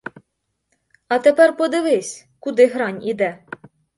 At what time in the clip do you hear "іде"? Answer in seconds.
3.07-3.39